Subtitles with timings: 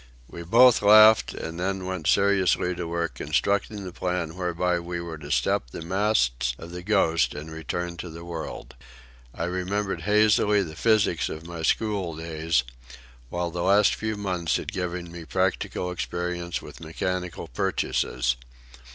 [0.27, 5.19] We both laughed, and then went seriously to work constructing the plan whereby we were
[5.19, 8.73] to step the masts of the Ghost and return to the world.
[9.31, 12.63] I remembered hazily the physics of my school days,
[13.29, 18.37] while the last few months had given me practical experience with mechanical purchases.